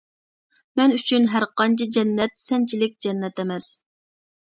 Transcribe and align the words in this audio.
مەن 0.81 0.95
ئۈچۈن 0.95 1.27
ھەرقانچە 1.35 1.89
جەننەت، 1.99 2.37
سەنچىلىك 2.49 3.01
جەننەت 3.07 3.47
ئەمەس. 3.49 3.73